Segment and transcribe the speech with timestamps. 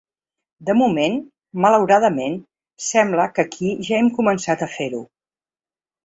[0.67, 1.17] De moment,
[1.65, 2.37] malauradament,
[2.85, 5.03] sembla que aquí ja hem començat a fer-ho.